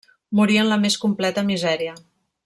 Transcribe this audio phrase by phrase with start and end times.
[0.39, 1.93] Morí en la més completa misèria.